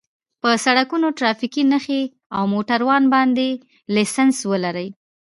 په 0.41 0.49
سرکونو 0.63 1.07
ټرافیکي 1.19 1.63
نښې 1.71 2.01
او 2.35 2.43
موټروان 2.53 3.03
باید 3.13 3.39
لېسنس 3.95 4.37
ولري 4.51 4.87